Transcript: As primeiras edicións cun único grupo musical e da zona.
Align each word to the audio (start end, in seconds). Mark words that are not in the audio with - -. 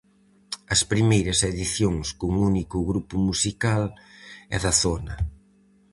As 0.73 0.81
primeiras 0.91 1.39
edicións 1.51 2.07
cun 2.19 2.33
único 2.51 2.77
grupo 2.89 3.15
musical 3.27 3.83
e 4.55 4.57
da 4.63 4.73
zona. 4.83 5.15